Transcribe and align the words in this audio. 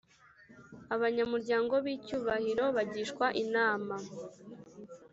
Abanyamuryango 0.95 1.73
b 1.83 1.85
icyubahiro 1.95 2.65
bagishwa 2.75 3.25
inama 3.43 3.95